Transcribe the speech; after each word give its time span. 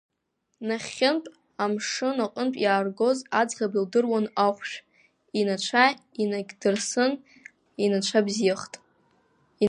Нахьхьынтә, 0.67 1.29
амшын 1.63 2.17
аҟынтә 2.25 2.57
иааргоз 2.63 3.19
аӡӷаб 3.39 3.73
илдыруан 3.77 4.25
ахәшә, 4.45 4.75
инацәа 5.39 5.85
инакьдырсын, 6.21 7.11
инацәа 7.83 8.19
бзиахт. 8.27 8.73